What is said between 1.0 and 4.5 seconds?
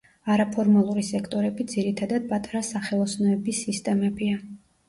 სექტორები ძირითადად პატარა სახელოსნოების სისტემებია.